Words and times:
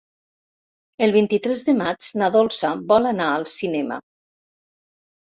El 1.07 1.13
vint-i-tres 1.17 1.61
de 1.69 1.77
maig 1.83 2.09
na 2.23 2.31
Dolça 2.39 2.75
vol 2.95 3.13
anar 3.13 3.31
al 3.37 3.49
cinema. 3.55 4.05